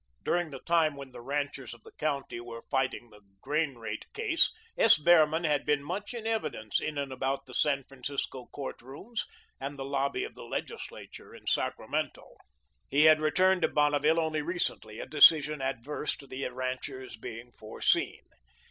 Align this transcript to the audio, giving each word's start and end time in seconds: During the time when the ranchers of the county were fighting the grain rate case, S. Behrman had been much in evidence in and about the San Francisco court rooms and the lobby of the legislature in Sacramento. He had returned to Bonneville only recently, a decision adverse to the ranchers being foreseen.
During 0.23 0.49
the 0.49 0.59
time 0.61 0.95
when 0.95 1.11
the 1.11 1.21
ranchers 1.21 1.75
of 1.75 1.83
the 1.83 1.91
county 1.91 2.39
were 2.39 2.63
fighting 2.71 3.11
the 3.11 3.21
grain 3.39 3.75
rate 3.75 4.11
case, 4.13 4.51
S. 4.75 4.97
Behrman 4.97 5.43
had 5.43 5.63
been 5.63 5.83
much 5.83 6.15
in 6.15 6.25
evidence 6.25 6.79
in 6.79 6.97
and 6.97 7.13
about 7.13 7.45
the 7.45 7.53
San 7.53 7.83
Francisco 7.83 8.47
court 8.47 8.81
rooms 8.81 9.27
and 9.59 9.77
the 9.77 9.85
lobby 9.85 10.23
of 10.23 10.33
the 10.33 10.41
legislature 10.41 11.35
in 11.35 11.45
Sacramento. 11.45 12.33
He 12.89 13.03
had 13.03 13.19
returned 13.21 13.61
to 13.61 13.67
Bonneville 13.67 14.19
only 14.19 14.41
recently, 14.41 14.99
a 14.99 15.05
decision 15.05 15.61
adverse 15.61 16.17
to 16.17 16.25
the 16.25 16.49
ranchers 16.51 17.15
being 17.15 17.51
foreseen. 17.51 18.23